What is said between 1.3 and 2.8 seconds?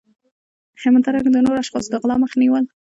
د نورو اشخاصو د غلا مخه نیول